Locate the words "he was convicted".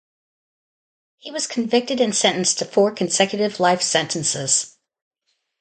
1.19-2.01